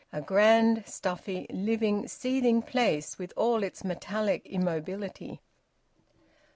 A 0.11 0.19
grand, 0.19 0.83
stuffy, 0.87 1.45
living, 1.51 2.07
seething 2.07 2.63
place, 2.63 3.19
with 3.19 3.31
all 3.37 3.61
its 3.61 3.83
metallic 3.83 4.43
immobility! 4.47 5.41